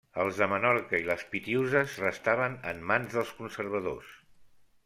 Els 0.21 0.37
de 0.43 0.45
Menorca 0.53 1.01
i 1.03 1.05
les 1.09 1.25
Pitiüses 1.33 1.99
restaven 2.05 2.57
en 2.73 2.83
mans 2.93 3.15
dels 3.19 3.35
conservadors. 3.43 4.13